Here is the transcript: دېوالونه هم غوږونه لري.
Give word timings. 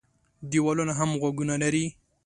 دېوالونه 0.49 0.93
هم 0.99 1.09
غوږونه 1.21 1.55
لري. 1.63 1.85